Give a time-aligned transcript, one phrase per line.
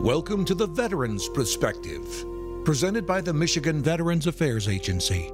[0.00, 2.24] Welcome to the Veterans Perspective,
[2.64, 5.30] presented by the Michigan Veterans Affairs Agency,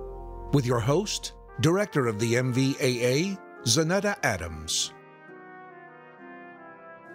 [0.52, 4.92] with your host, Director of the MVAA, Zanetta Adams.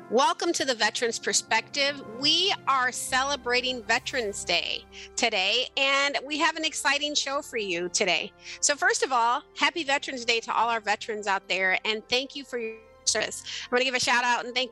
[0.09, 2.01] Welcome to the Veterans Perspective.
[2.21, 4.85] We are celebrating Veterans Day
[5.17, 8.31] today, and we have an exciting show for you today.
[8.61, 12.33] So, first of all, happy Veterans Day to all our veterans out there, and thank
[12.33, 13.43] you for your service.
[13.65, 14.71] I'm going to give a shout out and thank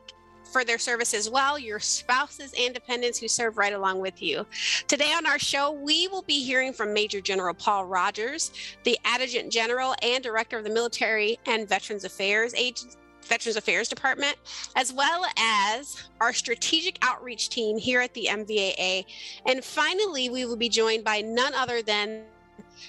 [0.50, 4.46] for their service as well, your spouses and dependents who serve right along with you.
[4.88, 8.52] Today on our show, we will be hearing from Major General Paul Rogers,
[8.84, 12.96] the Adjutant General and Director of the Military and Veterans Affairs Agency.
[13.22, 14.34] Veterans Affairs Department,
[14.74, 19.04] as well as our strategic outreach team here at the MVAA.
[19.46, 22.24] And finally, we will be joined by none other than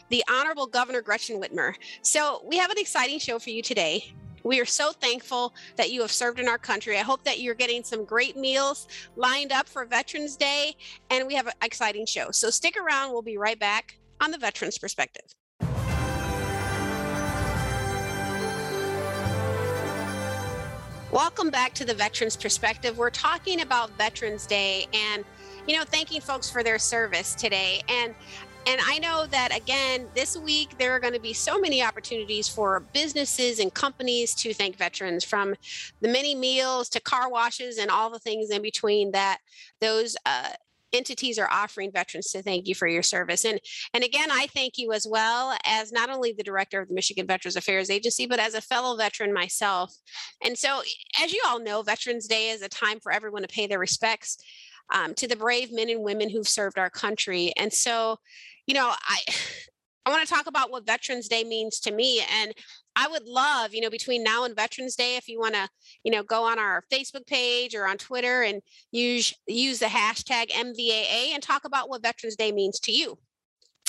[0.10, 1.76] the Honorable Governor Gretchen Whitmer.
[2.02, 4.14] So, we have an exciting show for you today.
[4.44, 6.98] We are so thankful that you have served in our country.
[6.98, 10.76] I hope that you're getting some great meals lined up for Veterans Day,
[11.12, 12.32] and we have an exciting show.
[12.32, 13.12] So stick around.
[13.12, 15.26] We'll be right back on the Veterans Perspective.
[21.12, 22.98] Welcome back to the Veterans Perspective.
[22.98, 25.24] We're talking about Veterans Day and
[25.68, 27.82] you know, thanking folks for their service today.
[27.88, 28.16] And
[28.68, 32.48] and I know that again, this week there are going to be so many opportunities
[32.48, 35.56] for businesses and companies to thank veterans from
[36.02, 39.40] the many meals to car washes and all the things in between that
[39.80, 40.50] those uh,
[40.94, 43.46] entities are offering veterans to thank you for your service.
[43.46, 43.60] And
[43.94, 47.28] and again, I thank you as well as not only the director of the Michigan
[47.28, 49.96] Veterans Affairs Agency, but as a fellow veteran myself.
[50.44, 50.82] And so,
[51.22, 54.38] as you all know, Veterans Day is a time for everyone to pay their respects
[54.92, 57.54] um, to the brave men and women who've served our country.
[57.58, 58.18] And so,
[58.68, 59.20] you know, I
[60.04, 62.24] I want to talk about what Veterans Day means to me.
[62.42, 62.56] And
[62.96, 65.70] I would love, you know, between now and Veterans Day, if you want to,
[66.04, 70.50] you know, go on our Facebook page or on Twitter and use use the hashtag
[70.50, 73.20] MVAA and talk about what Veterans Day means to you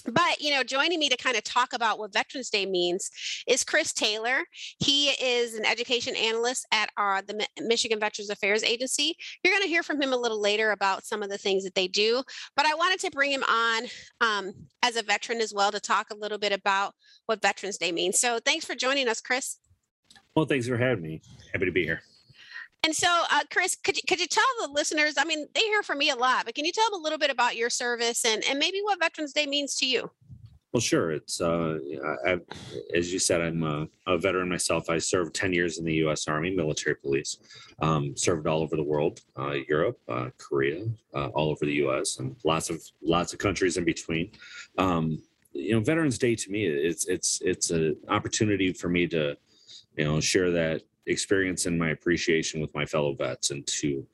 [0.06, 3.10] but you know joining me to kind of talk about what veterans day means
[3.46, 4.40] is chris taylor.
[4.78, 9.16] He is an education analyst at our the michigan veterans affairs agency.
[9.42, 11.74] You're going to hear from him a little later about some of the things that
[11.74, 12.22] they do
[12.56, 13.84] but i wanted to bring him on
[14.20, 14.52] um,
[14.82, 16.94] as a veteran as well to talk a little bit about
[17.26, 18.18] what veterans day means.
[18.18, 19.58] So thanks for joining us chris.
[20.34, 21.22] Well thanks for having me.
[21.52, 22.02] Happy to be here
[22.84, 25.14] and so, uh, Chris, could you, could you tell the listeners?
[25.16, 27.18] I mean, they hear from me a lot, but can you tell them a little
[27.18, 30.10] bit about your service and, and maybe what Veterans Day means to you?
[30.72, 31.12] Well, sure.
[31.12, 31.78] It's uh,
[32.26, 32.38] I,
[32.94, 34.88] as you said, I'm a, a, veteran myself.
[34.88, 36.26] I served 10 years in the U.S.
[36.26, 37.36] Army military police.
[37.80, 42.20] Um, served all over the world, uh, Europe, uh, Korea, uh, all over the U.S.
[42.20, 44.30] and lots of lots of countries in between.
[44.78, 45.22] Um,
[45.52, 49.36] you know, Veterans Day to me, it's it's it's an opportunity for me to,
[49.98, 54.06] you know, share that experience and my appreciation with my fellow vets and to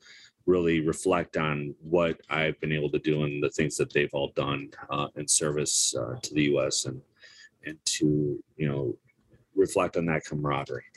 [0.45, 4.31] really reflect on what I've been able to do and the things that they've all
[4.35, 6.85] done uh, in service uh, to the U.S.
[6.85, 7.01] and
[7.65, 8.97] and to you know
[9.55, 10.88] reflect on that camaraderie.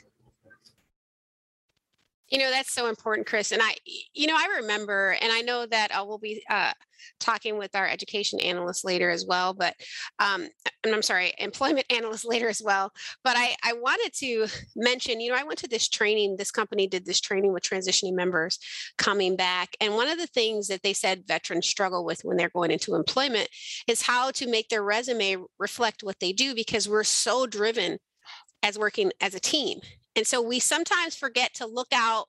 [2.33, 3.51] You know, that's so important, Chris.
[3.51, 3.75] And I,
[4.15, 6.71] you know, I remember, and I know that uh, we'll be uh,
[7.19, 9.75] talking with our education analyst later as well, but,
[10.17, 10.47] um,
[10.83, 12.91] and I'm sorry, employment analyst later as well.
[13.23, 16.87] But I, I wanted to mention, you know, I went to this training, this company
[16.87, 18.57] did this training with transitioning members
[18.97, 19.77] coming back.
[19.79, 22.95] And one of the things that they said veterans struggle with when they're going into
[22.95, 23.47] employment
[23.87, 27.99] is how to make their resume reflect what they do because we're so driven
[28.63, 29.81] as working as a team
[30.15, 32.27] and so we sometimes forget to look out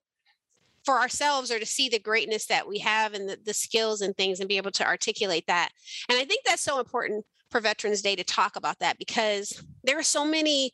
[0.84, 4.16] for ourselves or to see the greatness that we have and the, the skills and
[4.16, 5.70] things and be able to articulate that.
[6.10, 9.98] And I think that's so important for Veterans Day to talk about that because there
[9.98, 10.72] are so many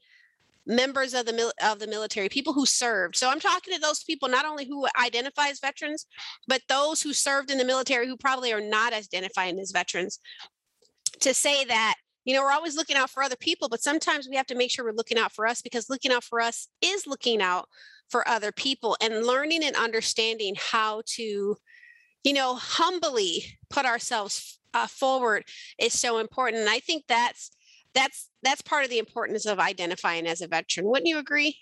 [0.66, 4.28] members of the of the military people who served so i'm talking to those people
[4.28, 6.06] not only who identify as veterans
[6.46, 10.20] but those who served in the military who probably are not identifying as veterans
[11.18, 11.94] to say that
[12.24, 14.70] you know, we're always looking out for other people, but sometimes we have to make
[14.70, 17.68] sure we're looking out for us because looking out for us is looking out
[18.08, 21.56] for other people and learning and understanding how to,
[22.24, 25.44] you know, humbly put ourselves uh, forward
[25.78, 26.60] is so important.
[26.60, 27.50] And I think that's
[27.94, 30.86] that's that's part of the importance of identifying as a veteran.
[30.86, 31.56] Wouldn't you agree?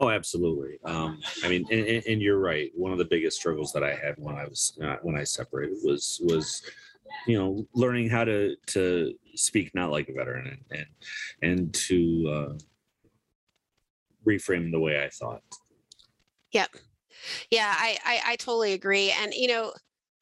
[0.00, 0.78] Oh, absolutely.
[0.84, 2.72] Um, I mean, and, and, you're right.
[2.74, 5.76] One of the biggest struggles that I had when I was uh, when I separated
[5.84, 6.62] was was
[7.26, 12.28] you know learning how to to speak not like a veteran and and, and to
[12.28, 12.58] uh,
[14.26, 15.42] reframe the way I thought.
[16.52, 16.70] Yep.
[17.50, 19.14] Yeah, I, I I totally agree.
[19.20, 19.72] And you know,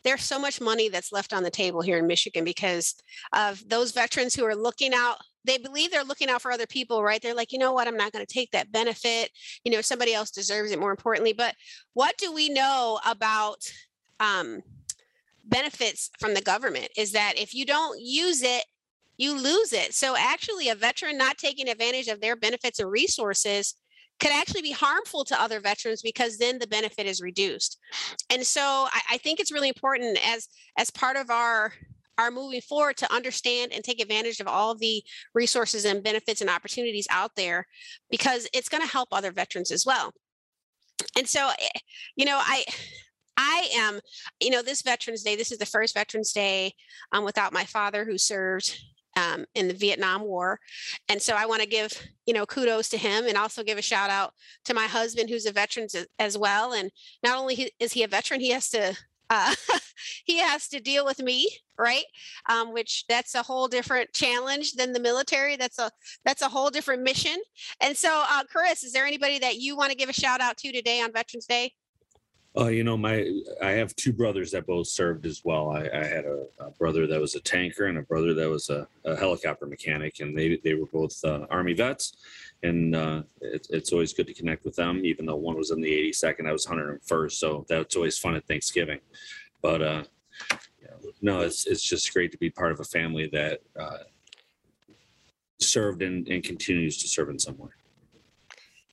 [0.05, 2.95] there's so much money that's left on the table here in Michigan because
[3.33, 7.03] of those veterans who are looking out they believe they're looking out for other people,
[7.03, 7.21] right?
[7.23, 9.31] They're like, you know what, I'm not going to take that benefit.
[9.65, 11.33] You know, somebody else deserves it more importantly.
[11.33, 11.55] But
[11.95, 13.59] what do we know about
[14.19, 14.61] um,
[15.51, 18.65] benefits from the government is that if you don't use it
[19.17, 23.75] you lose it so actually a veteran not taking advantage of their benefits and resources
[24.19, 27.79] could actually be harmful to other veterans because then the benefit is reduced
[28.31, 30.49] and so I, I think it's really important as
[30.79, 31.73] as part of our
[32.21, 35.03] are moving forward to understand and take advantage of all the
[35.35, 37.67] resources and benefits and opportunities out there
[38.11, 40.13] because it's going to help other veterans as well.
[41.17, 41.79] And so, eh,
[42.17, 42.65] you know, I
[43.41, 44.01] I am,
[44.39, 46.75] you know, this Veterans Day, this is the first Veterans Day
[47.13, 48.79] um, without my father who served
[49.17, 50.61] um, in the Vietnam War.
[51.09, 51.91] And so I want to give,
[52.27, 54.35] you know, kudos to him and also give a shout out
[54.67, 55.89] to my husband who's a veteran
[56.19, 56.75] as well.
[56.75, 56.91] And
[57.23, 58.95] not only is he a veteran, he has to
[59.31, 59.55] uh,
[60.25, 61.49] he has to deal with me
[61.79, 62.05] right
[62.49, 65.91] um, which that's a whole different challenge than the military that's a
[66.25, 67.37] that's a whole different mission
[67.81, 70.57] and so uh, chris is there anybody that you want to give a shout out
[70.57, 71.73] to today on veterans day
[72.59, 73.27] uh, you know, my
[73.63, 75.71] I have two brothers that both served as well.
[75.71, 78.71] I, I had a, a, brother that was a tanker and a brother that was
[78.71, 82.17] a, a helicopter mechanic, and they they were both uh, Army vets.
[82.63, 85.81] And uh, it, it's always good to connect with them, even though one was in
[85.81, 89.01] the 82nd, I was 101st, so that's always fun at Thanksgiving.
[89.63, 90.03] But uh,
[91.23, 93.99] no, it's it's just great to be part of a family that uh,
[95.59, 97.71] served and, and continues to serve in some way.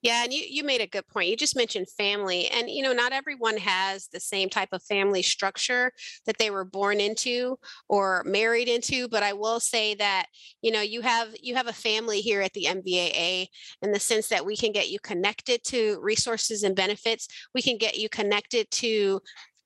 [0.03, 1.27] Yeah, and you, you made a good point.
[1.29, 2.47] You just mentioned family.
[2.49, 5.91] And, you know, not everyone has the same type of family structure
[6.25, 7.57] that they were born into
[7.89, 9.07] or married into.
[9.07, 10.27] But I will say that,
[10.61, 13.49] you know, you have you have a family here at the MVAA
[13.81, 17.27] in the sense that we can get you connected to resources and benefits.
[17.55, 19.21] We can get you connected to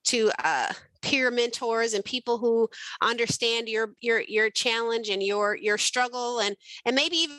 [0.05, 2.69] to uh peer mentors and people who
[3.01, 6.55] understand your your your challenge and your your struggle and
[6.85, 7.37] and maybe even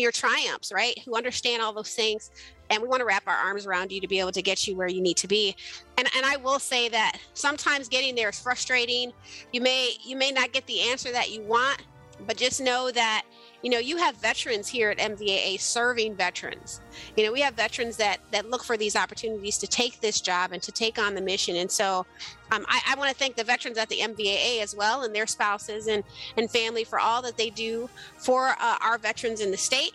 [0.00, 0.98] your triumphs, right?
[1.04, 2.30] Who understand all those things.
[2.70, 4.74] And we want to wrap our arms around you to be able to get you
[4.76, 5.54] where you need to be.
[5.98, 9.12] And and I will say that sometimes getting there is frustrating.
[9.52, 11.82] You may you may not get the answer that you want,
[12.26, 13.24] but just know that
[13.62, 16.80] you know you have veterans here at mvaa serving veterans
[17.16, 20.52] you know we have veterans that that look for these opportunities to take this job
[20.52, 22.04] and to take on the mission and so
[22.50, 25.26] um, i, I want to thank the veterans at the mvaa as well and their
[25.26, 26.02] spouses and
[26.36, 27.88] and family for all that they do
[28.18, 29.94] for uh, our veterans in the state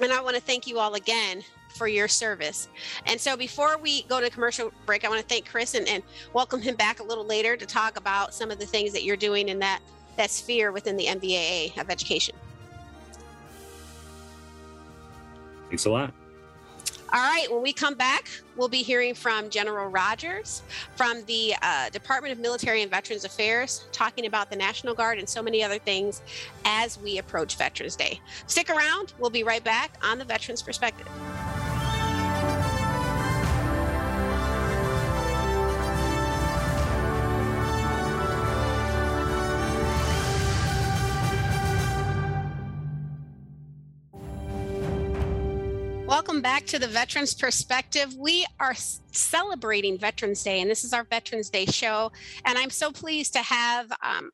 [0.00, 1.42] and i want to thank you all again
[1.76, 2.68] for your service.
[3.06, 6.02] And so before we go to commercial break, I want to thank Chris and, and
[6.32, 9.16] welcome him back a little later to talk about some of the things that you're
[9.16, 9.80] doing in that
[10.16, 12.34] that sphere within the MVAA of education.
[15.70, 16.12] Thanks a lot.
[17.12, 20.62] All right, when we come back, we'll be hearing from General Rogers
[20.94, 25.28] from the uh, Department of Military and Veterans Affairs, talking about the National Guard and
[25.28, 26.22] so many other things
[26.64, 28.20] as we approach Veterans Day.
[28.46, 31.08] Stick around, we'll be right back on the Veterans Perspective.
[46.40, 48.14] Welcome back to the Veterans Perspective.
[48.16, 48.72] We are
[49.12, 52.12] celebrating Veterans Day, and this is our Veterans Day show.
[52.46, 54.30] And I'm so pleased to have um,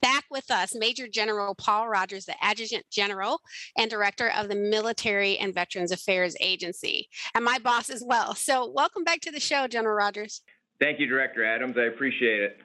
[0.00, 3.40] back with us Major General Paul Rogers, the Adjutant General
[3.76, 8.36] and Director of the Military and Veterans Affairs Agency, and my boss as well.
[8.36, 10.42] So, welcome back to the show, General Rogers.
[10.78, 11.76] Thank you, Director Adams.
[11.76, 12.58] I appreciate it.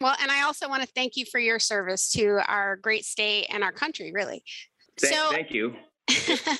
[0.00, 3.46] Well, and I also want to thank you for your service to our great state
[3.50, 4.42] and our country, really.
[4.98, 5.76] Thank, so, thank you.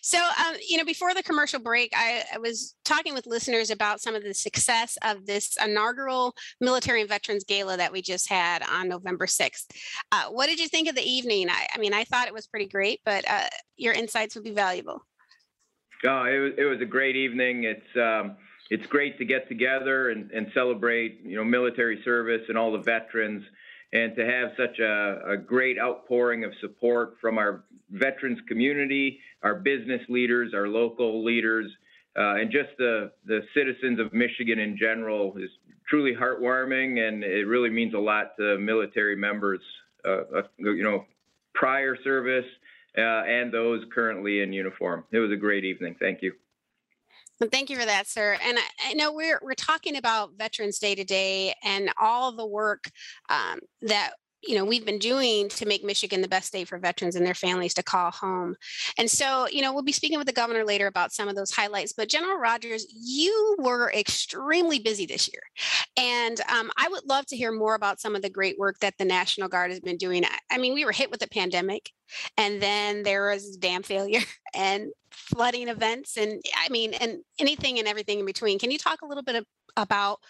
[0.00, 4.00] so um, you know before the commercial break I, I, was talking with listeners about
[4.00, 8.62] some of the success of this inaugural military and veterans gala that we just had
[8.62, 9.66] on november 6th
[10.12, 11.48] uh, what did you think of the evening?
[11.50, 14.52] I, I, mean i thought it was pretty great but uh, your insights would be
[14.52, 15.02] valuable.
[16.04, 17.64] Oh it was, it was a great evening.
[17.64, 18.36] It's um,
[18.70, 22.82] it's great to get together and, and celebrate you know military service and all the
[22.82, 23.42] veterans
[23.96, 29.54] and to have such a, a, great outpouring of support from our veterans community, our
[29.54, 31.70] business leaders, our local leaders,
[32.18, 35.50] uh, and just the, the citizens of Michigan in general is
[35.88, 39.60] truly heartwarming, and it really means a lot to military members,
[40.04, 41.04] uh, uh, you know,
[41.54, 42.44] prior service
[42.98, 45.04] uh, and those currently in uniform.
[45.12, 45.96] It was a great evening.
[45.98, 46.32] Thank you.
[47.50, 48.38] Thank you for that, sir.
[48.42, 52.90] And I, I, know we're we're talking about Veterans Day today and all the work
[53.28, 54.12] um, that
[54.42, 57.34] you know we've been doing to make michigan the best state for veterans and their
[57.34, 58.54] families to call home.
[58.98, 61.50] And so you know we'll be speaking with the governor later about some of those
[61.50, 65.42] highlights but general rogers you were extremely busy this year.
[65.96, 68.94] And um, i would love to hear more about some of the great work that
[68.98, 70.24] the national guard has been doing.
[70.50, 71.90] I mean we were hit with a pandemic
[72.36, 74.20] and then there was dam failure
[74.54, 78.58] and flooding events and i mean and anything and everything in between.
[78.58, 79.44] Can you talk a little bit
[79.76, 80.20] about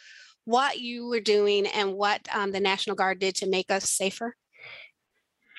[0.46, 4.34] what you were doing and what um, the National Guard did to make us safer?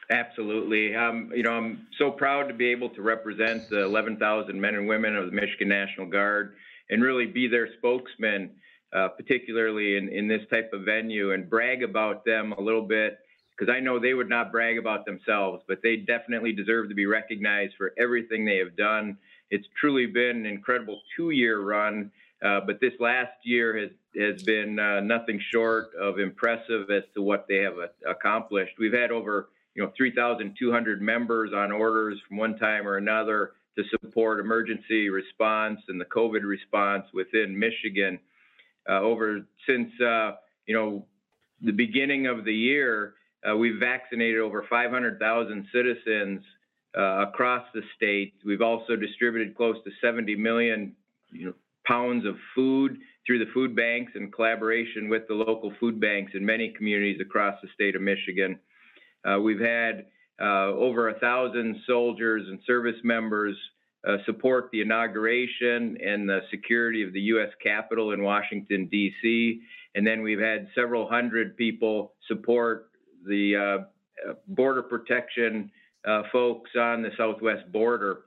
[0.10, 0.96] Absolutely.
[0.96, 4.88] Um, you know, I'm so proud to be able to represent the 11,000 men and
[4.88, 6.56] women of the Michigan National Guard
[6.90, 8.52] and really be their spokesman,
[8.96, 13.20] uh, particularly in, in this type of venue, and brag about them a little bit
[13.58, 17.06] because I know they would not brag about themselves, but they definitely deserve to be
[17.06, 19.18] recognized for everything they have done.
[19.50, 22.12] It's truly been an incredible two year run,
[22.46, 27.22] uh, but this last year has, has been uh, nothing short of impressive as to
[27.22, 27.76] what they have
[28.08, 28.74] accomplished.
[28.80, 33.84] We've had over you know 3,200 members on orders from one time or another to
[33.90, 38.20] support emergency response and the COVID response within Michigan.
[38.90, 40.32] Uh, over since uh,
[40.66, 41.06] you know
[41.62, 43.16] the beginning of the year,
[43.48, 46.42] uh, we've vaccinated over 500,000 citizens
[46.98, 48.34] uh, across the state.
[48.46, 50.96] We've also distributed close to 70 million
[51.32, 51.54] you know,
[51.86, 52.98] pounds of food
[53.28, 57.56] through the food banks and collaboration with the local food banks in many communities across
[57.62, 58.58] the state of Michigan.
[59.30, 60.06] Uh, we've had
[60.42, 63.56] uh, over a thousand soldiers and service members
[64.08, 67.50] uh, support the inauguration and the security of the U.S.
[67.62, 69.60] Capitol in Washington, D.C.
[69.96, 72.92] And then we've had several hundred people support
[73.26, 73.84] the
[74.28, 75.70] uh, border protection
[76.08, 78.20] uh, folks on the southwest border.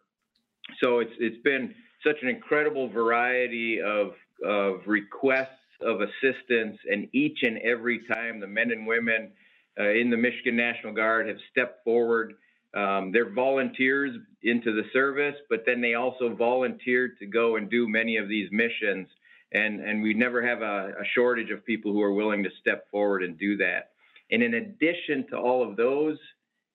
[0.83, 4.13] So it's it's been such an incredible variety of
[4.45, 5.49] of requests
[5.83, 9.33] of assistance, and each and every time the men and women
[9.79, 12.35] uh, in the Michigan National Guard have stepped forward.
[12.75, 17.89] Um, they're volunteers into the service, but then they also volunteered to go and do
[17.89, 19.09] many of these missions.
[19.53, 22.89] And, and we never have a, a shortage of people who are willing to step
[22.91, 23.91] forward and do that.
[24.31, 26.19] And in addition to all of those,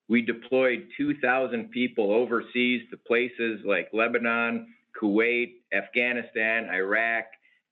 [0.08, 4.68] we deployed 2,000 people overseas to places like Lebanon,
[5.02, 7.26] Kuwait, Afghanistan, Iraq,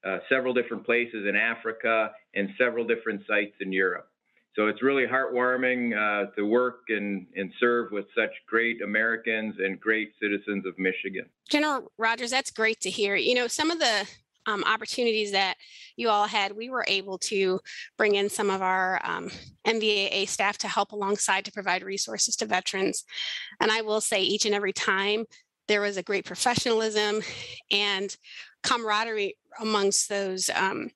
[0.05, 4.07] uh, several different places in Africa, and several different sites in Europe.
[4.55, 9.79] So it's really heartwarming uh, to work and, and serve with such great Americans and
[9.79, 11.25] great citizens of Michigan.
[11.49, 13.15] General Rogers, that's great to hear.
[13.15, 14.07] You know, some of the
[14.45, 15.55] um, opportunities that
[15.95, 17.59] you all had, we were able to
[17.97, 19.31] bring in some of our um,
[19.65, 23.05] MVAA staff to help alongside to provide resources to veterans.
[23.59, 25.25] And I will say, each and every time,
[25.67, 27.21] there was a great professionalism
[27.71, 28.15] and
[28.63, 30.89] camaraderie amongst those um,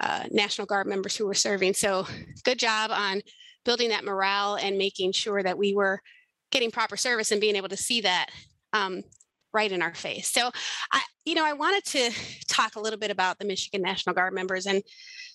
[0.00, 1.74] uh, National Guard members who were serving.
[1.74, 2.06] So
[2.44, 3.22] good job on
[3.64, 6.00] building that morale and making sure that we were
[6.50, 8.28] getting proper service and being able to see that
[8.72, 9.02] um,
[9.52, 10.28] right in our face.
[10.28, 10.50] So
[10.92, 12.10] I, you know, I wanted to
[12.48, 14.82] talk a little bit about the Michigan National Guard members and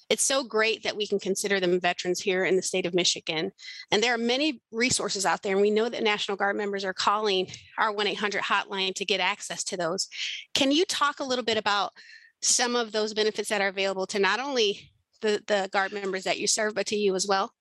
[0.09, 3.51] it's so great that we can consider them veterans here in the state of Michigan.
[3.91, 6.93] And there are many resources out there, and we know that National Guard members are
[6.93, 7.47] calling
[7.77, 10.07] our 1 800 hotline to get access to those.
[10.53, 11.91] Can you talk a little bit about
[12.41, 16.39] some of those benefits that are available to not only the, the guard members that
[16.39, 17.53] you serve, but to you as well?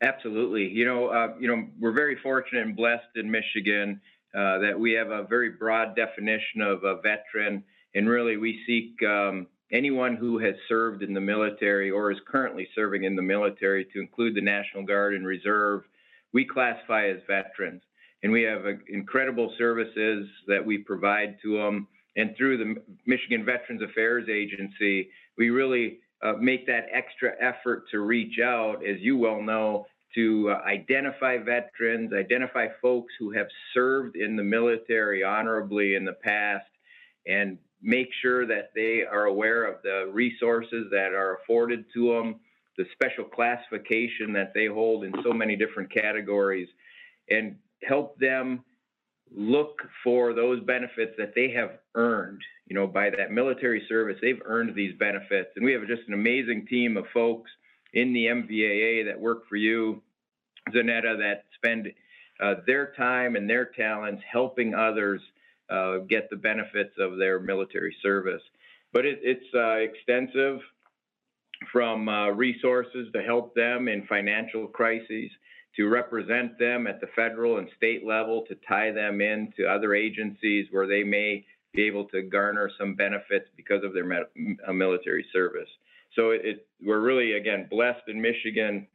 [0.00, 0.68] Absolutely.
[0.68, 4.00] You know, uh, you know, we're very fortunate and blessed in Michigan
[4.34, 9.02] uh, that we have a very broad definition of a veteran, and really we seek
[9.08, 13.84] um, anyone who has served in the military or is currently serving in the military
[13.92, 15.82] to include the National Guard and Reserve.
[16.32, 17.82] We classify as veterans,
[18.22, 22.74] and we have uh, incredible services that we provide to them and through the
[23.06, 25.08] Michigan Veterans Affairs Agency,
[25.38, 30.50] we really uh, make that extra effort to reach out, as you well know, to
[30.50, 36.66] uh, identify veterans, identify folks who have served in the military honorably in the past,
[37.28, 42.40] and make sure that they are aware of the resources that are afforded to them,
[42.76, 46.68] the special classification that they hold in so many different categories,
[47.30, 47.56] and
[47.86, 48.64] help them
[49.34, 54.16] look for those benefits that they have earned, you know, by that military service.
[54.20, 55.50] They've earned these benefits.
[55.56, 57.50] And we have just an amazing team of folks
[57.92, 60.02] in the MVAA that work for you,
[60.74, 61.88] Zanetta, that spend
[62.42, 65.20] uh, their time and their talents helping others
[65.70, 68.42] uh, get the benefits of their military service.
[68.92, 70.60] But it, it's uh, extensive
[71.72, 75.30] from uh, resources to help them in financial crises
[75.76, 80.66] to represent them at the federal and state level, to tie them into other agencies
[80.70, 84.26] where they may be able to garner some benefits because of their
[84.72, 85.68] military service.
[86.16, 88.86] So it, it, we're really, again, blessed in Michigan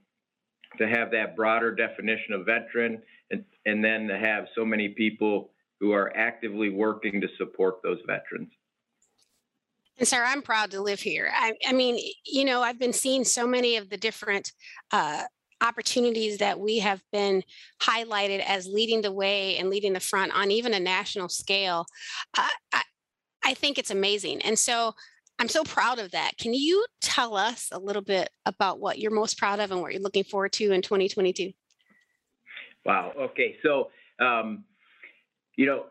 [0.78, 3.02] to have that broader definition of veteran
[3.32, 5.52] and, and then to have so many people
[5.84, 8.48] who are actively working to support those veterans.
[9.98, 11.30] And Sarah, I'm proud to live here.
[11.36, 14.54] I, I, mean, you know, I've been seeing so many of the different
[14.94, 15.24] uh,
[15.60, 17.44] opportunities that we have been
[17.82, 21.86] highlighted as leading the way and leading the front on even a national scale,
[22.38, 22.84] uh, I,
[23.44, 24.42] I think it's amazing.
[24.44, 24.94] And so
[25.38, 26.38] I'm so proud of that.
[26.40, 29.92] Can you tell us a little bit about what you're most proud of and what
[29.92, 31.52] you're looking forward to in 2022?
[32.86, 33.12] Wow.
[33.20, 33.58] Okay.
[33.62, 33.90] So,
[34.22, 34.64] um,
[35.56, 35.86] you know,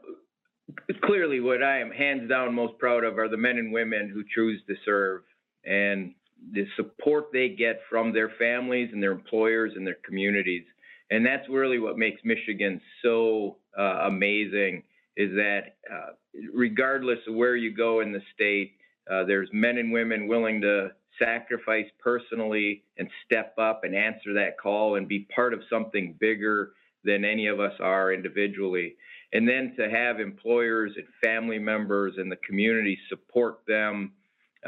[1.04, 4.22] clearly what I am hands down most proud of are the men and women who
[4.34, 5.22] choose to serve
[5.64, 6.14] and
[6.52, 10.64] the support they get from their families and their employers and their communities.
[11.10, 14.82] And that's really what makes Michigan so uh, amazing
[15.16, 16.12] is that uh,
[16.52, 18.72] regardless of where you go in the state,
[19.10, 24.58] uh, there's men and women willing to sacrifice personally and step up and answer that
[24.58, 26.72] call and be part of something bigger
[27.04, 28.96] than any of us are individually.
[29.32, 34.12] And then to have employers and family members and the community support them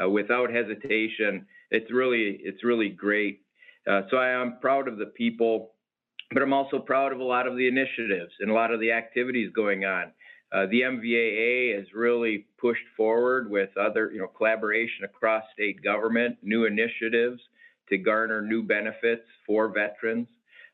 [0.01, 3.41] uh, without hesitation, it's really it's really great.
[3.89, 5.73] Uh, so I am proud of the people,
[6.31, 8.91] but I'm also proud of a lot of the initiatives and a lot of the
[8.91, 10.11] activities going on.
[10.51, 16.37] Uh, the MVAA has really pushed forward with other, you know, collaboration across state government,
[16.41, 17.41] new initiatives
[17.89, 20.27] to garner new benefits for veterans.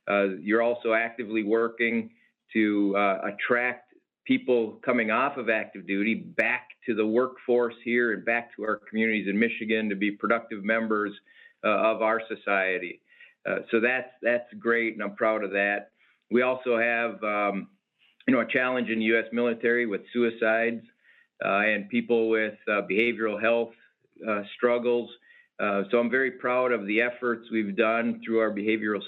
[0.10, 2.12] Uh, you're also actively working
[2.54, 3.94] to uh, attract
[4.26, 8.80] people coming off of active duty back to the workforce here and back to our
[8.90, 11.12] communities in Michigan to be productive members
[11.64, 13.02] uh, of our society.
[13.48, 15.92] Uh, so that's that's great, and I'm proud of that.
[16.30, 17.68] We also have um,
[18.28, 19.26] you know, a challenge in the U.S.
[19.32, 20.84] military with suicides
[21.44, 23.74] uh, and people with uh, behavioral health
[24.28, 25.10] uh, struggles.
[25.92, 29.02] So I'm very proud of the efforts we've done through our behavioral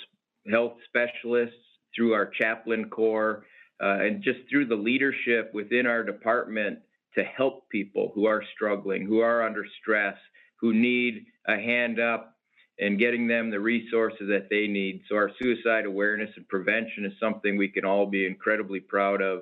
[0.51, 1.62] health specialists,
[1.95, 3.45] through our chaplain corps,
[3.81, 6.79] uh, and just through the leadership within our department
[7.15, 10.15] to help people who are struggling, who are under stress,
[10.59, 12.37] who need a hand up
[12.79, 15.01] and getting them the resources that they need.
[15.07, 19.41] So our suicide awareness and prevention is something we can all be incredibly proud of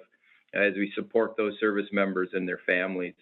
[0.53, 3.13] as we support those service members and their families.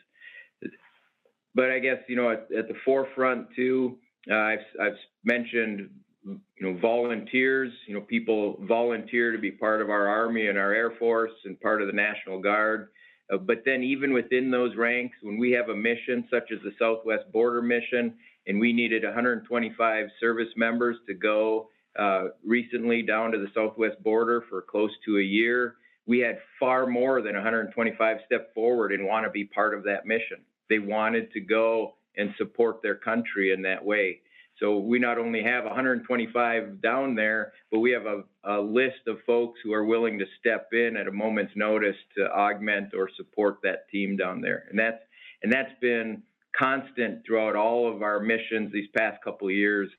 [1.56, 3.98] But I guess you know at, at the forefront too,
[4.30, 5.90] uh, I've I've mentioned
[6.26, 7.72] you know volunteers.
[7.88, 11.60] You know people volunteer to be part of our army and our air force and
[11.60, 12.90] part of the National Guard.
[13.32, 16.72] Uh, but then even within those ranks, when we have a mission such as the
[16.80, 18.16] Southwest Border Mission,
[18.48, 24.44] and we needed 125 service members to go uh, recently down to the southwest border
[24.50, 25.76] for close to a year.
[26.08, 30.06] We had far more than 125 step forward and want to be part of that
[30.06, 30.38] mission.
[30.70, 34.22] They wanted to go and support their country in that way.
[34.60, 39.20] So we not only have 125 down there, but we have a, a, list of
[39.26, 43.60] folks who are willing to step in at a moment's notice to augment or support
[43.64, 44.66] that team down there.
[44.70, 45.02] And that's
[45.42, 46.22] and that's been
[46.58, 49.90] constant throughout all of our missions these past couple of years,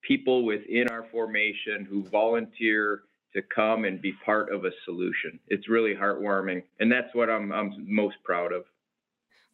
[0.00, 3.02] people within our formation who volunteer
[3.34, 5.38] to come and be part of a solution.
[5.48, 8.64] It's really heartwarming, and that's what I'm, I'm most proud of.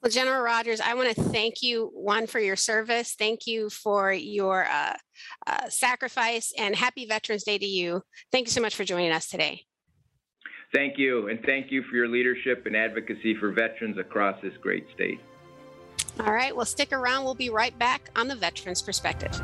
[0.03, 3.15] Well, General Rogers, I want to thank you, one, for your service.
[3.17, 4.97] Thank you for your uh,
[5.47, 8.03] uh, sacrifice, and happy Veterans Day to you.
[8.33, 9.63] Thank you so much for joining us today.
[10.75, 14.87] Thank you, and thank you for your leadership and advocacy for veterans across this great
[14.93, 15.21] state.
[16.19, 17.25] All right, well, stick around.
[17.25, 19.41] We'll be right back on the Veterans Perspective.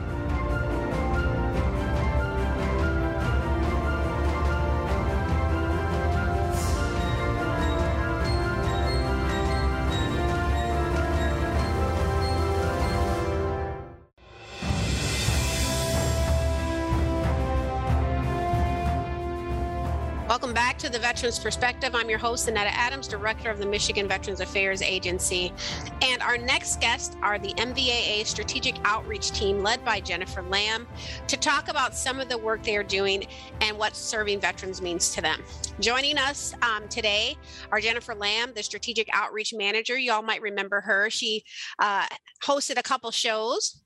[21.08, 21.94] Veterans Perspective.
[21.94, 25.54] I'm your host, Zanetta Adams, Director of the Michigan Veterans Affairs Agency.
[26.02, 30.86] And our next guests are the MVAA Strategic Outreach Team, led by Jennifer Lamb,
[31.26, 33.26] to talk about some of the work they are doing
[33.62, 35.42] and what serving veterans means to them.
[35.80, 37.38] Joining us um, today
[37.72, 39.96] are Jennifer Lamb, the Strategic Outreach Manager.
[39.96, 41.08] You all might remember her.
[41.08, 41.42] She
[41.78, 42.04] uh,
[42.44, 43.80] hosted a couple shows.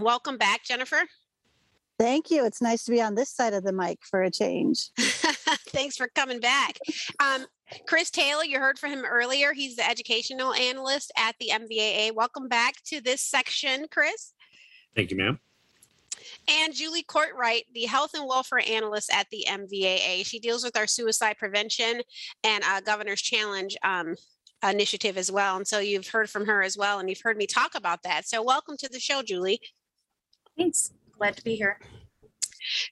[0.00, 1.04] Welcome back, Jennifer.
[1.98, 2.44] Thank you.
[2.44, 4.90] It's nice to be on this side of the mic for a change.
[4.98, 6.78] Thanks for coming back.
[7.18, 7.46] Um,
[7.86, 9.52] Chris Taylor, you heard from him earlier.
[9.52, 12.14] He's the educational analyst at the MVAA.
[12.14, 14.32] Welcome back to this section, Chris.
[14.94, 15.40] Thank you, ma'am.
[16.48, 20.24] And Julie Courtwright, the health and welfare analyst at the MVAA.
[20.24, 22.02] She deals with our suicide prevention
[22.44, 24.14] and uh, Governor's Challenge um,
[24.62, 25.56] initiative as well.
[25.56, 28.26] And so you've heard from her as well, and you've heard me talk about that.
[28.28, 29.60] So welcome to the show, Julie.
[30.56, 30.92] Thanks.
[31.18, 31.78] Glad to be here.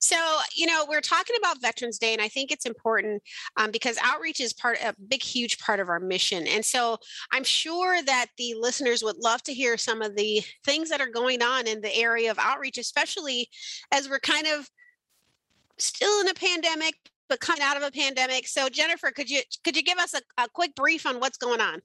[0.00, 0.16] So,
[0.54, 3.22] you know, we're talking about Veterans Day, and I think it's important
[3.56, 6.46] um, because outreach is part a big, huge part of our mission.
[6.46, 6.98] And so,
[7.32, 11.08] I'm sure that the listeners would love to hear some of the things that are
[11.08, 13.48] going on in the area of outreach, especially
[13.92, 14.68] as we're kind of
[15.78, 16.94] still in a pandemic,
[17.28, 18.46] but coming out of a pandemic.
[18.48, 21.60] So, Jennifer, could you could you give us a, a quick brief on what's going
[21.60, 21.80] on?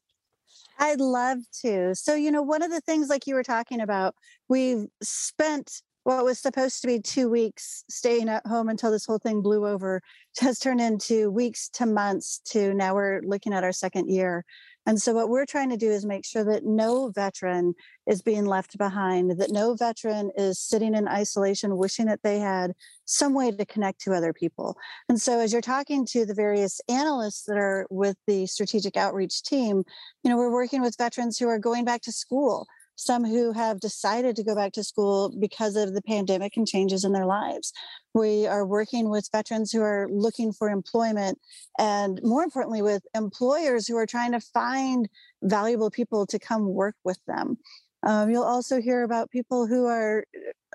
[0.79, 1.93] I'd love to.
[1.93, 4.15] So, you know, one of the things like you were talking about,
[4.49, 9.19] we've spent what was supposed to be two weeks staying at home until this whole
[9.19, 10.01] thing blew over
[10.39, 14.45] has turned into weeks to months to now we're looking at our second year.
[14.87, 17.75] And so, what we're trying to do is make sure that no veteran
[18.07, 22.73] is being left behind, that no veteran is sitting in isolation, wishing that they had
[23.05, 24.75] some way to connect to other people.
[25.07, 29.43] And so, as you're talking to the various analysts that are with the strategic outreach
[29.43, 29.83] team,
[30.23, 32.65] you know, we're working with veterans who are going back to school
[33.01, 37.03] some who have decided to go back to school because of the pandemic and changes
[37.03, 37.73] in their lives.
[38.13, 41.39] We are working with veterans who are looking for employment,
[41.79, 45.09] and more importantly, with employers who are trying to find
[45.41, 47.57] valuable people to come work with them.
[48.03, 50.25] Um, you'll also hear about people who are,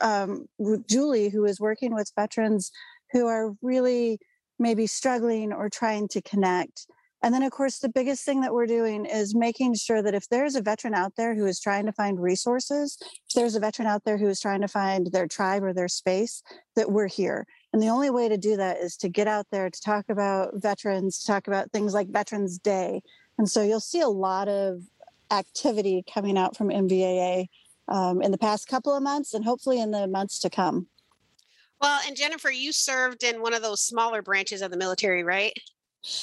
[0.01, 0.47] um,
[0.89, 2.73] Julie, who is working with veterans
[3.13, 4.19] who are really
[4.59, 6.87] maybe struggling or trying to connect.
[7.23, 10.29] And then, of course, the biggest thing that we're doing is making sure that if
[10.29, 13.89] there's a veteran out there who is trying to find resources, if there's a veteran
[13.89, 16.43] out there who is trying to find their tribe or their space,
[16.77, 17.47] that we're here.
[17.73, 20.51] And the only way to do that is to get out there to talk about
[20.55, 23.03] veterans, to talk about things like Veterans Day.
[23.39, 24.83] And so you'll see a lot of
[25.31, 27.47] activity coming out from MVAA
[27.89, 30.87] um, in the past couple of months and hopefully in the months to come.
[31.81, 35.53] Well, and Jennifer, you served in one of those smaller branches of the military, right?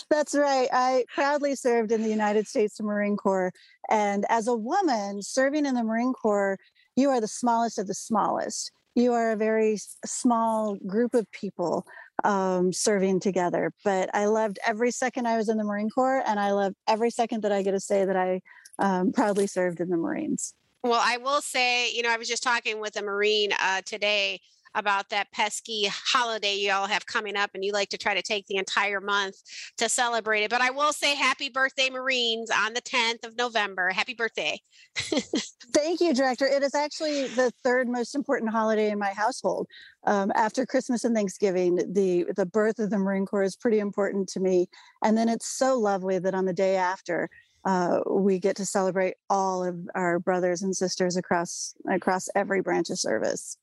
[0.09, 0.67] That's right.
[0.71, 3.51] I proudly served in the United States Marine Corps.
[3.89, 6.57] And as a woman serving in the Marine Corps,
[6.95, 8.71] you are the smallest of the smallest.
[8.95, 11.85] You are a very small group of people
[12.23, 13.73] um, serving together.
[13.83, 17.09] But I loved every second I was in the Marine Corps, and I love every
[17.09, 18.41] second that I get to say that I
[18.79, 20.53] um, proudly served in the Marines.
[20.83, 24.41] Well, I will say, you know, I was just talking with a Marine uh, today
[24.75, 28.21] about that pesky holiday you all have coming up and you like to try to
[28.21, 29.35] take the entire month
[29.77, 30.49] to celebrate it.
[30.49, 33.89] But I will say happy birthday, Marines, on the 10th of November.
[33.89, 34.59] Happy birthday.
[34.95, 36.45] Thank you, Director.
[36.45, 39.67] It is actually the third most important holiday in my household.
[40.05, 44.27] Um, after Christmas and Thanksgiving, the the birth of the Marine Corps is pretty important
[44.29, 44.67] to me.
[45.03, 47.29] And then it's so lovely that on the day after,
[47.65, 52.89] uh, we get to celebrate all of our brothers and sisters across across every branch
[52.89, 53.57] of service.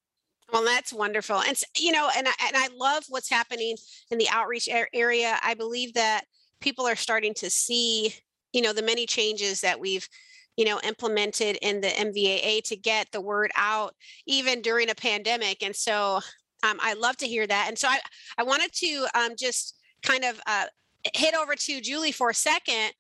[0.52, 1.40] Well, that's wonderful.
[1.40, 3.76] And, you know, and I, and I love what's happening
[4.10, 5.38] in the outreach area.
[5.42, 6.24] I believe that
[6.60, 8.14] people are starting to see,
[8.52, 10.08] you know, the many changes that we've,
[10.56, 13.94] you know, implemented in the MVAA to get the word out,
[14.26, 15.62] even during a pandemic.
[15.62, 16.16] And so
[16.62, 17.66] um, I love to hear that.
[17.68, 18.00] And so I,
[18.36, 20.66] I wanted to um, just kind of uh,
[21.14, 22.92] hit over to Julie for a second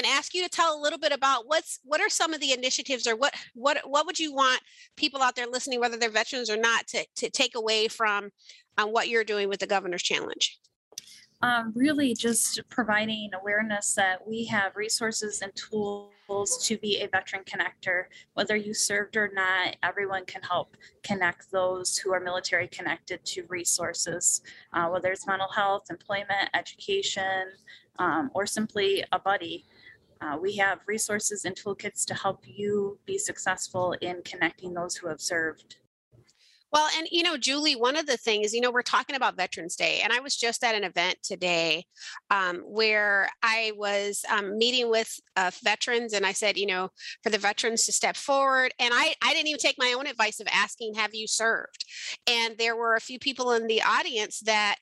[0.00, 2.52] and ask you to tell a little bit about what's what are some of the
[2.52, 4.62] initiatives or what what what would you want
[4.96, 8.30] people out there listening whether they're veterans or not to, to take away from
[8.78, 10.58] um, what you're doing with the governor's challenge?
[11.42, 17.42] Um, really just providing awareness that we have resources and tools to be a veteran
[17.44, 18.04] connector.
[18.34, 23.44] Whether you served or not everyone can help connect those who are military connected to
[23.48, 27.48] resources uh, whether it's mental health employment education
[28.00, 29.64] um, or simply a buddy
[30.20, 35.08] uh, we have resources and toolkits to help you be successful in connecting those who
[35.08, 35.76] have served.
[36.72, 39.74] Well, and you know, Julie, one of the things, you know, we're talking about Veterans
[39.74, 41.84] Day, and I was just at an event today
[42.30, 46.90] um, where I was um, meeting with uh, veterans, and I said, you know,
[47.24, 50.38] for the veterans to step forward, and I, I didn't even take my own advice
[50.38, 51.84] of asking, "Have you served?"
[52.28, 54.76] And there were a few people in the audience that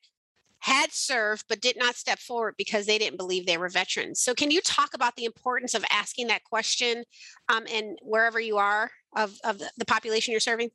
[0.60, 4.20] had served but did not step forward because they didn't believe they were veterans.
[4.20, 7.04] So, can you talk about the importance of asking that question
[7.48, 10.70] um, and wherever you are of, of the, population you're serving?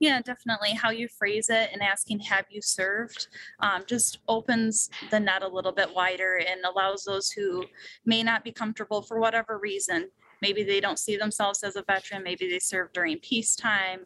[0.00, 0.72] Yeah, definitely.
[0.72, 3.28] How you phrase it and asking, have you served,
[3.60, 7.64] um, just opens the net a little bit wider and allows those who
[8.04, 10.10] may not be comfortable for whatever reason.
[10.42, 14.04] Maybe they don't see themselves as a veteran, maybe they served during peacetime,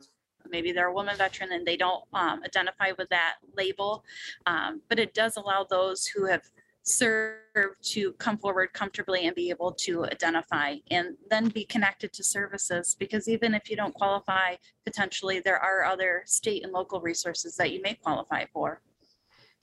[0.50, 4.04] maybe they're a woman veteran and they don't um, identify with that label.
[4.46, 6.42] Um, but it does allow those who have
[6.82, 12.24] served to come forward comfortably and be able to identify and then be connected to
[12.24, 14.54] services because even if you don't qualify
[14.86, 18.80] potentially there are other state and local resources that you may qualify for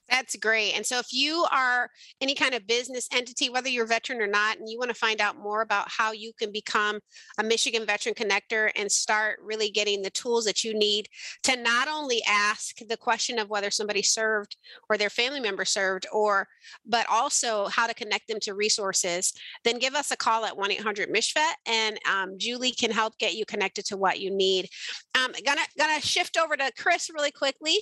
[0.09, 0.73] that's great.
[0.75, 1.89] And so, if you are
[2.21, 4.95] any kind of business entity, whether you're a veteran or not, and you want to
[4.95, 6.99] find out more about how you can become
[7.39, 11.07] a Michigan Veteran Connector and start really getting the tools that you need
[11.43, 14.57] to not only ask the question of whether somebody served
[14.89, 16.47] or their family member served, or
[16.85, 20.71] but also how to connect them to resources, then give us a call at 1
[20.71, 24.69] 800 MICHVET and um, Julie can help get you connected to what you need.
[25.15, 27.77] Um, gonna, gonna shift over to Chris really quickly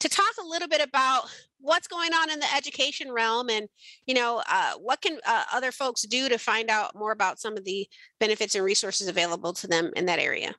[0.00, 1.24] to talk a little bit about
[1.62, 3.68] what's going on in the education realm and
[4.06, 7.56] you know uh, what can uh, other folks do to find out more about some
[7.56, 7.88] of the
[8.20, 10.54] benefits and resources available to them in that area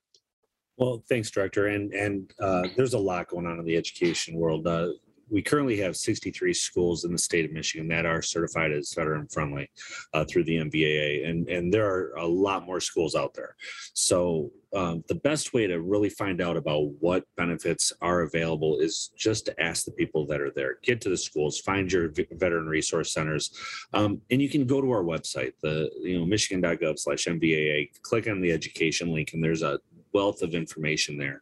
[0.78, 1.68] well, thanks, Director.
[1.68, 4.66] And and uh, there's a lot going on in the education world.
[4.66, 4.90] Uh,
[5.30, 9.28] we currently have 63 schools in the state of Michigan that are certified as veteran
[9.28, 9.70] friendly
[10.14, 13.56] uh, through the MVAA, and and there are a lot more schools out there.
[13.94, 19.12] So um, the best way to really find out about what benefits are available is
[19.16, 20.78] just to ask the people that are there.
[20.84, 23.52] Get to the schools, find your veteran resource centers,
[23.94, 27.90] um, and you can go to our website, the you know michigan.gov/mvaa.
[28.02, 29.80] Click on the education link, and there's a
[30.14, 31.42] wealth of information there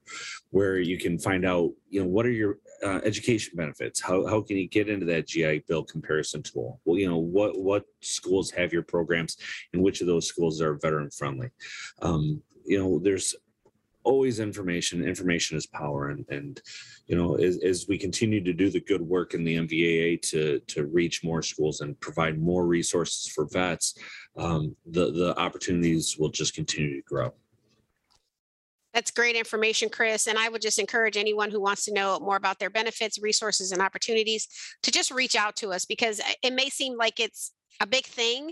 [0.52, 4.42] where you can find out you know what are your uh, education benefits how, how
[4.42, 8.50] can you get into that gi bill comparison tool well you know what what schools
[8.50, 9.38] have your programs
[9.74, 11.50] and which of those schools are veteran friendly
[12.02, 12.42] um,
[12.72, 13.36] you know there's
[14.04, 16.62] always information information is power and and
[17.06, 20.60] you know as, as we continue to do the good work in the mvaa to
[20.62, 23.94] to reach more schools and provide more resources for vets
[24.38, 27.32] um, the the opportunities will just continue to grow
[28.94, 30.28] that's great information, Chris.
[30.28, 33.72] And I would just encourage anyone who wants to know more about their benefits, resources,
[33.72, 34.50] and opportunities
[34.84, 38.52] to just reach out to us because it may seem like it's a big thing.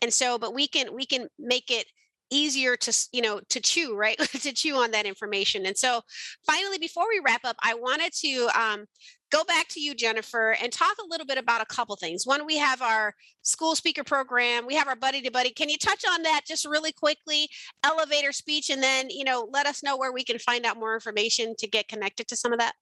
[0.00, 1.86] And so, but we can we can make it
[2.30, 4.18] easier to you know to chew right?
[4.40, 5.66] To chew on that information.
[5.66, 6.00] And so
[6.46, 8.86] finally before we wrap up i wanted to um,
[9.30, 12.26] go back to you jennifer and talk a little bit about a couple things.
[12.26, 14.66] One we have our school speaker program.
[14.66, 15.50] We have our buddy to buddy.
[15.50, 17.48] Can you touch on that just really quickly?
[17.84, 20.94] Elevator speech and then you know let us know where we can find out more
[20.94, 22.74] information to get connected to some of that.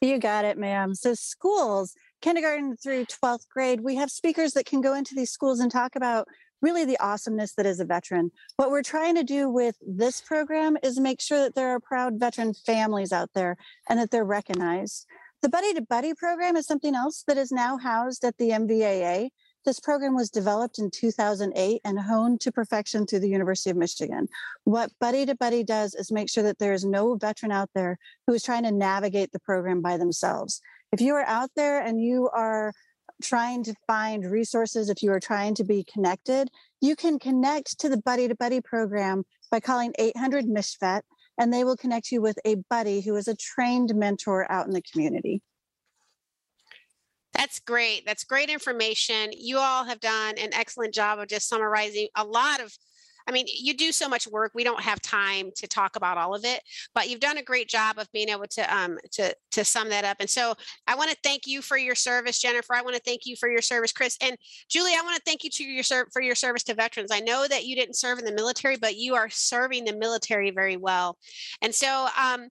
[0.00, 0.94] You got it ma'am.
[0.94, 5.60] So schools kindergarten through 12th grade we have speakers that can go into these schools
[5.60, 6.26] and talk about
[6.64, 8.30] really the awesomeness that is a veteran.
[8.56, 12.18] What we're trying to do with this program is make sure that there are proud
[12.18, 15.06] veteran families out there and that they're recognized.
[15.42, 19.28] The Buddy to Buddy program is something else that is now housed at the MVAA.
[19.66, 24.26] This program was developed in 2008 and honed to perfection through the University of Michigan.
[24.64, 27.98] What Buddy to Buddy does is make sure that there is no veteran out there
[28.26, 30.62] who is trying to navigate the program by themselves.
[30.92, 32.72] If you are out there and you are
[33.22, 36.48] trying to find resources, if you are trying to be connected,
[36.80, 41.02] you can connect to the Buddy to Buddy program by calling 800 MICHVET,
[41.38, 44.72] and they will connect you with a buddy who is a trained mentor out in
[44.72, 45.42] the community.
[47.32, 48.06] That's great.
[48.06, 49.30] That's great information.
[49.32, 52.76] You all have done an excellent job of just summarizing a lot of
[53.26, 54.52] I mean, you do so much work.
[54.54, 56.60] We don't have time to talk about all of it,
[56.94, 60.04] but you've done a great job of being able to um to to sum that
[60.04, 60.18] up.
[60.20, 60.54] And so
[60.86, 62.74] I want to thank you for your service, Jennifer.
[62.74, 64.36] I want to thank you for your service, Chris, and
[64.68, 64.94] Julie.
[64.96, 67.10] I want to thank you to your ser- for your service to veterans.
[67.12, 70.50] I know that you didn't serve in the military, but you are serving the military
[70.50, 71.18] very well.
[71.62, 72.48] And so um,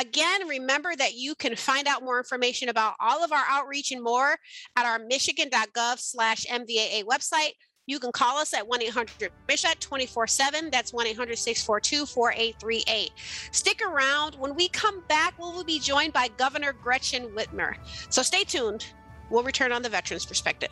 [0.00, 4.02] Again, remember that you can find out more information about all of our outreach and
[4.02, 4.36] more
[4.76, 7.52] at our michigan.gov slash MVAA website
[7.90, 10.70] you can call us at 1 800 MICHVET 24 7.
[10.70, 13.10] That's 1 800 642 4838.
[13.50, 14.36] Stick around.
[14.36, 17.74] When we come back, we will be joined by Governor Gretchen Whitmer.
[18.08, 18.86] So stay tuned.
[19.28, 20.70] We'll return on the Veterans Perspective.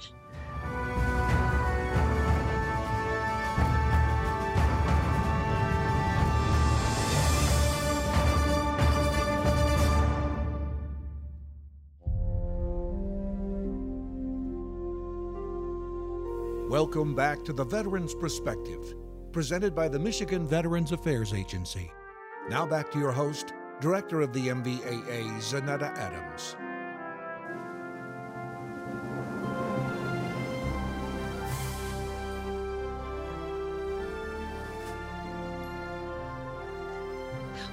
[16.79, 18.95] Welcome back to the Veterans Perspective,
[19.33, 21.91] presented by the Michigan Veterans Affairs Agency.
[22.49, 26.55] Now back to your host, Director of the MVAA, Zanetta Adams.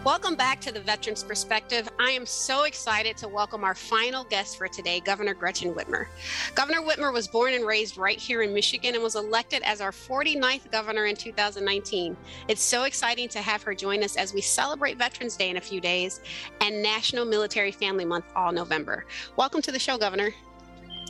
[0.06, 1.89] Welcome back to the Veterans Perspective.
[2.00, 6.06] I am so excited to welcome our final guest for today, Governor Gretchen Whitmer.
[6.54, 9.89] Governor Whitmer was born and raised right here in Michigan and was elected as our
[9.89, 12.15] 49th governor in 2019.
[12.48, 15.62] It's so exciting to have her join us as we celebrate Veterans Day in a
[15.62, 16.22] few days
[16.62, 19.08] and National Military Family Month all November.
[19.38, 20.32] Welcome to the show, Governor.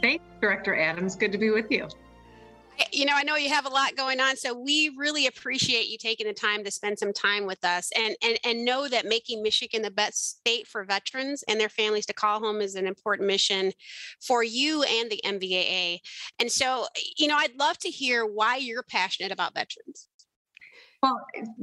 [0.01, 1.17] Thanks, Director Adams.
[1.17, 1.89] Good to be with you
[2.91, 5.97] you know, I know you have a lot going on, so we really appreciate you
[5.97, 9.41] taking the time to spend some time with us, and and and know that making
[9.41, 13.27] Michigan the best state for veterans and their families to call home is an important
[13.27, 13.71] mission
[14.21, 15.99] for you and the MVAA.
[16.39, 20.07] And so, you know, I'd love to hear why you're passionate about veterans.
[21.03, 21.19] Well,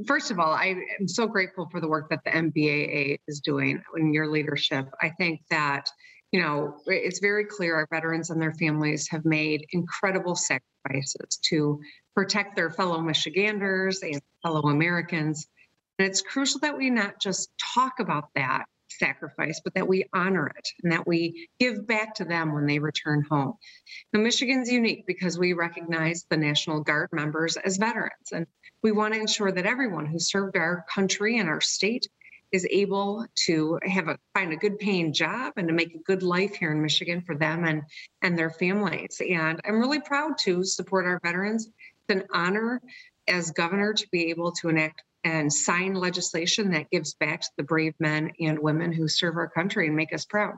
[0.07, 3.81] first of all, I am so grateful for the work that the MVAA is doing
[3.97, 4.85] in your leadership.
[5.01, 5.89] I think that
[6.33, 11.79] you know, it's very clear our veterans and their families have made incredible sacrifices to
[12.15, 15.47] protect their fellow Michiganders and fellow Americans.
[15.99, 20.47] And it's crucial that we not just talk about that sacrifice, but that we honor
[20.47, 23.53] it and that we give back to them when they return home.
[24.11, 28.47] Now, Michigan's unique because we recognize the National Guard members as veterans, and
[28.81, 32.07] we want to ensure that everyone who served our country and our state
[32.53, 36.23] is able to have a find a good paying job and to make a good
[36.23, 37.81] life here in Michigan for them and
[38.21, 39.19] and their families.
[39.27, 41.67] And I'm really proud to support our veterans.
[42.07, 42.79] It's an honor
[43.27, 47.63] as governor to be able to enact and sign legislation that gives back to the
[47.63, 50.55] brave men and women who serve our country and make us proud.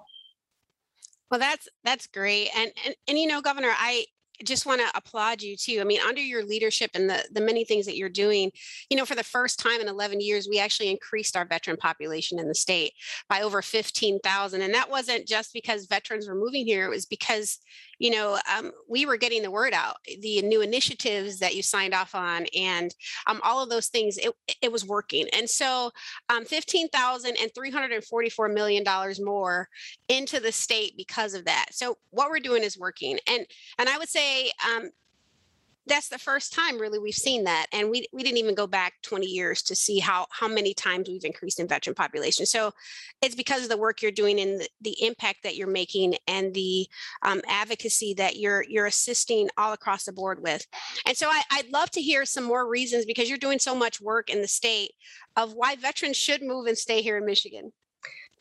[1.31, 4.05] Well, that's that's great, and and and you know, Governor, I
[4.43, 5.79] just want to applaud you too.
[5.79, 8.51] I mean, under your leadership and the, the many things that you're doing,
[8.89, 12.39] you know, for the first time in 11 years, we actually increased our veteran population
[12.39, 12.93] in the state
[13.29, 14.61] by over 15,000.
[14.61, 17.59] And that wasn't just because veterans were moving here, it was because,
[17.99, 21.93] you know, um, we were getting the word out, the new initiatives that you signed
[21.93, 22.93] off on, and
[23.27, 25.27] um, all of those things, it, it was working.
[25.33, 25.91] And so
[26.29, 28.83] um, 15,000 and $344 million
[29.23, 29.69] more
[30.09, 31.67] into the state because of that.
[31.71, 33.17] So what we're doing is working.
[33.27, 33.45] And,
[33.77, 34.89] and I would say, say um,
[35.87, 38.93] that's the first time really we've seen that and we, we didn't even go back
[39.03, 42.45] 20 years to see how how many times we've increased in veteran population.
[42.45, 42.71] So
[43.21, 46.53] it's because of the work you're doing and the, the impact that you're making and
[46.53, 46.87] the
[47.21, 50.65] um, advocacy that you're you're assisting all across the board with.
[51.05, 54.01] And so I, i'd love to hear some more reasons because you're doing so much
[54.01, 54.91] work in the state
[55.35, 57.71] of why veterans should move and stay here in michigan.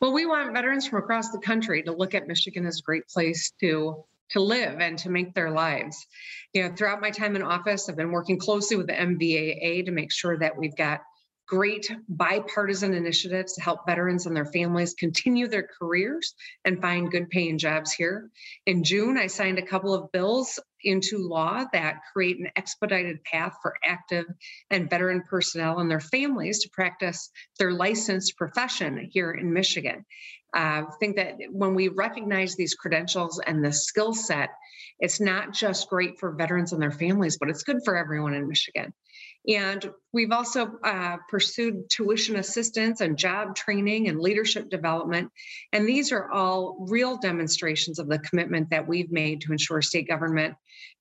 [0.01, 3.07] Well we want veterans from across the country to look at michigan as a great
[3.07, 4.03] place to
[4.35, 6.05] to live and to make their lives.
[6.53, 9.91] You know, throughout my time in office, I've been working closely with the MVAA to
[9.91, 10.99] make sure that we've got
[11.47, 16.33] great bipartisan initiatives to help veterans and their families continue their careers
[16.65, 18.29] and find good paying jobs here.
[18.65, 23.55] In June, I signed a couple of bills into law that create an expedited path
[23.61, 24.25] for active
[24.69, 30.05] and veteran personnel and their families to practice their licensed profession here in Michigan.
[30.53, 34.51] I uh, think that when we recognize these credentials and the skill set,
[34.99, 38.47] it's not just great for veterans and their families, but it's good for everyone in
[38.47, 38.93] Michigan.
[39.47, 45.31] And we've also uh, pursued tuition assistance and job training and leadership development.
[45.71, 50.07] And these are all real demonstrations of the commitment that we've made to ensure state
[50.07, 50.55] government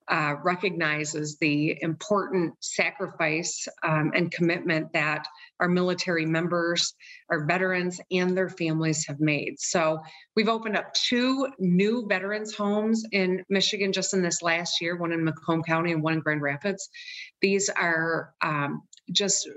[0.09, 5.27] uh, recognizes the important sacrifice um, and commitment that
[5.61, 6.95] our military members,
[7.31, 9.59] our veterans, and their families have made.
[9.59, 9.99] So
[10.37, 15.13] we've opened up two new veterans homes in Michigan just in this last year, one
[15.13, 16.91] in Macomb County and one in Grand Rapids.
[17.41, 19.49] These are um, just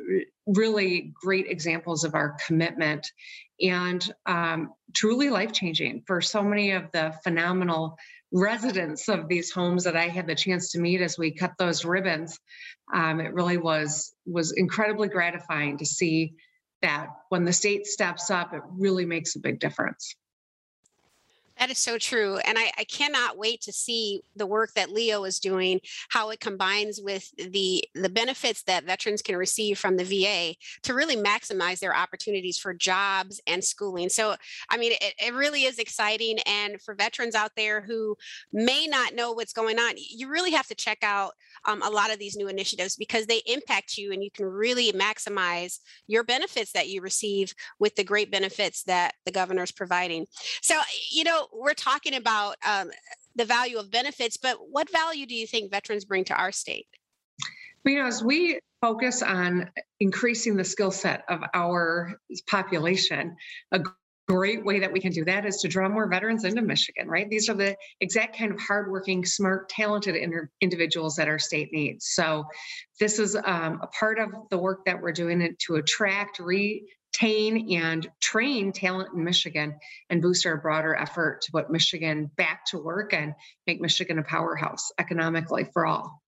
[0.45, 3.11] really great examples of our commitment
[3.59, 7.97] and um, truly life changing for so many of the phenomenal
[8.31, 11.85] residents of these homes that I had the chance to meet as we cut those
[11.85, 12.39] ribbons.
[12.93, 16.35] Um, it really was was incredibly gratifying to see
[16.81, 20.15] that when the state steps up, it really makes a big difference.
[21.59, 22.37] That is so true.
[22.37, 26.39] And I, I, cannot wait to see the work that LEO is doing, how it
[26.39, 31.79] combines with the, the benefits that veterans can receive from the VA to really maximize
[31.79, 34.09] their opportunities for jobs and schooling.
[34.09, 34.35] So,
[34.69, 36.37] I mean, it, it really is exciting.
[36.45, 38.15] And for veterans out there who
[38.53, 41.33] may not know what's going on, you really have to check out
[41.65, 44.91] um, a lot of these new initiatives because they impact you and you can really
[44.91, 50.25] maximize your benefits that you receive with the great benefits that the governor is providing.
[50.61, 50.79] So,
[51.11, 52.91] you know, we're talking about um,
[53.35, 56.87] the value of benefits, but what value do you think veterans bring to our state?
[57.85, 63.37] You know, as we focus on increasing the skill set of our population,
[63.71, 63.81] a
[64.27, 67.29] great way that we can do that is to draw more veterans into Michigan, right?
[67.29, 70.15] These are the exact kind of hardworking, smart, talented
[70.59, 72.07] individuals that our state needs.
[72.07, 72.45] So,
[72.99, 76.85] this is um, a part of the work that we're doing to attract, re
[77.17, 79.75] retain and train talent in Michigan
[80.09, 83.33] and boost our broader effort to put Michigan back to work and
[83.65, 86.21] make Michigan a powerhouse economically for all.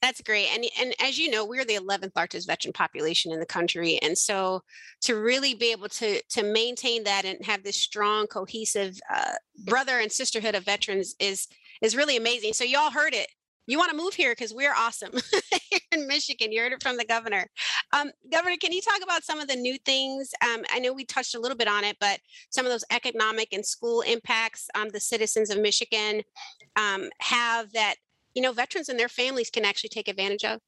[0.00, 0.48] That's great.
[0.52, 4.00] And, and as you know, we're the 11th largest veteran population in the country.
[4.02, 4.62] And so
[5.02, 10.00] to really be able to, to maintain that and have this strong, cohesive uh, brother
[10.00, 11.46] and sisterhood of veterans is,
[11.80, 12.52] is really amazing.
[12.52, 13.28] So y'all heard it
[13.66, 15.12] you want to move here because we're awesome
[15.92, 16.52] in Michigan.
[16.52, 17.46] You heard it from the governor.
[17.92, 20.32] Um, governor, can you talk about some of the new things?
[20.42, 22.20] Um, I know we touched a little bit on it, but
[22.50, 26.22] some of those economic and school impacts um, the citizens of Michigan
[26.76, 27.96] um, have that
[28.34, 30.60] you know veterans and their families can actually take advantage of.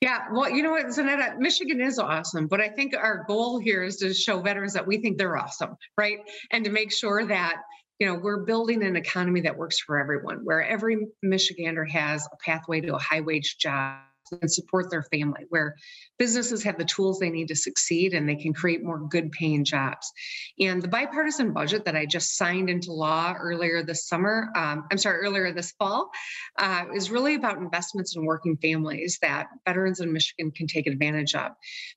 [0.00, 3.84] Yeah, well, you know what, Zanetta, Michigan is awesome, but I think our goal here
[3.84, 6.18] is to show veterans that we think they're awesome, right?
[6.50, 7.58] And to make sure that
[7.98, 12.36] you know, we're building an economy that works for everyone, where every Michigander has a
[12.44, 14.00] pathway to a high wage job
[14.40, 15.76] and support their family, where
[16.18, 19.64] businesses have the tools they need to succeed and they can create more good paying
[19.64, 20.12] jobs.
[20.60, 24.98] And the bipartisan budget that I just signed into law earlier this summer, um, I'm
[24.98, 26.10] sorry, earlier this fall,
[26.58, 31.34] uh, is really about investments in working families that veterans in Michigan can take advantage
[31.34, 31.52] of.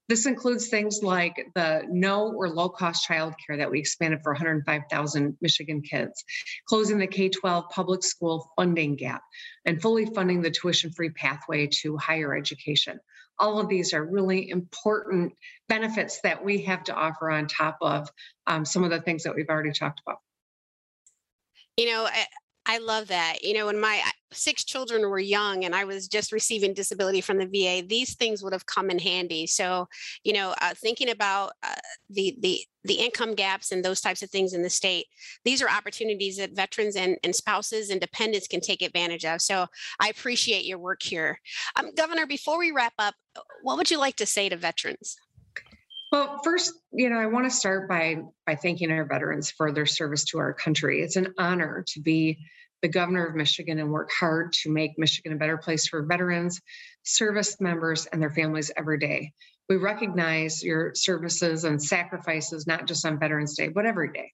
[0.07, 5.37] This includes things like the no or low cost childcare that we expanded for 105,000
[5.41, 6.23] Michigan kids,
[6.67, 9.21] closing the K 12 public school funding gap,
[9.65, 12.99] and fully funding the tuition free pathway to higher education.
[13.37, 15.33] All of these are really important
[15.67, 18.09] benefits that we have to offer on top of
[18.47, 20.19] um, some of the things that we've already talked about.
[21.77, 22.07] You know,
[22.65, 23.37] I, love that.
[23.43, 24.01] You know, when my
[24.31, 28.43] six children were young and I was just receiving disability from the VA, these things
[28.43, 29.47] would have come in handy.
[29.47, 29.87] So,
[30.23, 31.75] you know, uh, thinking about uh,
[32.09, 35.07] the the the income gaps and those types of things in the state,
[35.43, 39.41] these are opportunities that veterans and, and spouses and dependents can take advantage of.
[39.41, 39.67] So,
[39.99, 41.39] I appreciate your work here,
[41.77, 42.27] um, Governor.
[42.27, 43.15] Before we wrap up,
[43.63, 45.17] what would you like to say to veterans?
[46.15, 49.85] Well, first, you know, I want to start by by thanking our veterans for their
[49.85, 51.01] service to our country.
[51.01, 52.39] It's an honor to be
[52.81, 56.61] the governor of Michigan and work hard to make Michigan a better place for veterans,
[57.03, 59.33] service members, and their families every day.
[59.67, 64.31] We recognize your services and sacrifices, not just on Veterans Day, but every day.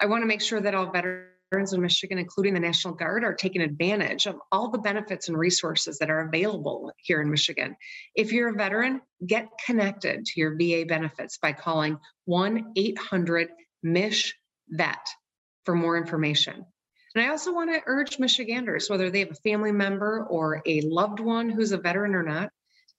[0.00, 3.24] I want to make sure that all veterans veterans in Michigan, including the National Guard,
[3.24, 7.76] are taking advantage of all the benefits and resources that are available here in Michigan.
[8.14, 13.50] If you're a veteran, get connected to your VA benefits by calling 1 800
[13.82, 14.34] MICH
[14.70, 15.06] VET
[15.66, 16.64] for more information.
[17.14, 20.80] And I also want to urge Michiganders, whether they have a family member or a
[20.80, 22.50] loved one who's a veteran or not,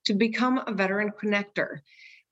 [0.06, 1.80] to become a veteran connector.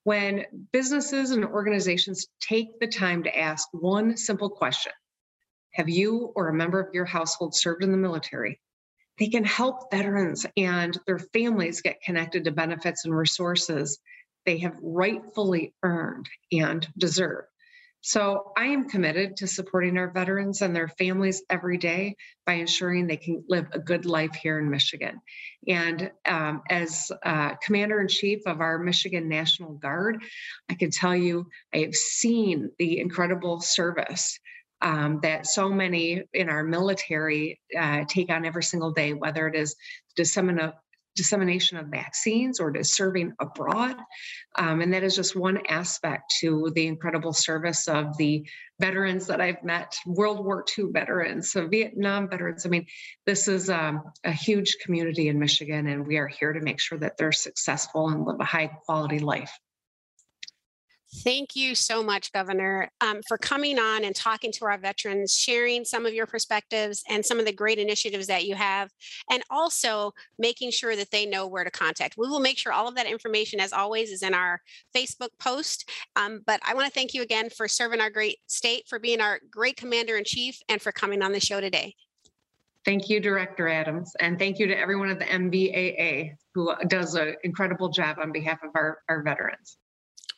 [0.03, 4.91] When businesses and organizations take the time to ask one simple question
[5.73, 8.59] have you or a member of your household served in the military?
[9.19, 13.99] They can help veterans and their families get connected to benefits and resources
[14.45, 17.45] they have rightfully earned and deserve.
[18.03, 22.15] So I am committed to supporting our veterans and their families every day
[22.47, 25.21] by ensuring they can live a good life here in Michigan.
[25.67, 30.23] And um, as uh, Commander in Chief of our Michigan National Guard,
[30.67, 34.39] I can tell you I have seen the incredible service
[34.81, 39.55] um, that so many in our military uh, take on every single day, whether it
[39.55, 39.75] is
[40.15, 43.95] dissemination of vaccines or to serving abroad.
[44.57, 48.47] Um, and that is just one aspect to the incredible service of the
[48.79, 52.65] veterans that I've met, World War II veterans, so Vietnam veterans.
[52.65, 52.87] I mean,
[53.25, 56.97] this is um, a huge community in Michigan, and we are here to make sure
[56.97, 59.51] that they're successful and live a high quality life.
[61.13, 65.83] Thank you so much, Governor, um, for coming on and talking to our veterans, sharing
[65.83, 68.89] some of your perspectives and some of the great initiatives that you have,
[69.29, 72.15] and also making sure that they know where to contact.
[72.17, 74.61] We will make sure all of that information, as always, is in our
[74.95, 75.89] Facebook post.
[76.15, 79.19] Um, but I want to thank you again for serving our great state, for being
[79.19, 81.93] our great commander in chief, and for coming on the show today.
[82.85, 87.35] Thank you, Director Adams, and thank you to everyone at the MVAA who does an
[87.43, 89.77] incredible job on behalf of our, our veterans.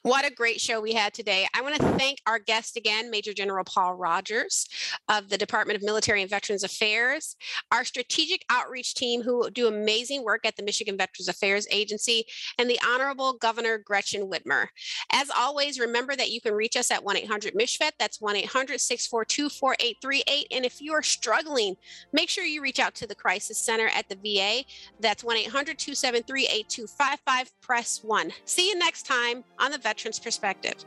[0.04, 1.47] What a great show we had today.
[1.56, 4.68] I want to thank our guest again, Major General Paul Rogers
[5.08, 7.38] of the Department of Military and Veterans Affairs,
[7.72, 12.26] our strategic outreach team who do amazing work at the Michigan Veterans Affairs Agency,
[12.60, 14.68] and the Honorable Governor Gretchen Whitmer.
[15.14, 17.91] As always, remember that you can reach us at 1 800 MICHVET.
[17.97, 20.47] That's 1 800 642 4838.
[20.51, 21.78] And if you are struggling,
[22.12, 24.66] make sure you reach out to the Crisis Center at the VA.
[24.99, 27.62] That's 1 800 273 8255.
[27.62, 28.32] Press 1.
[28.43, 30.86] See you next time on the Veterans Perspective.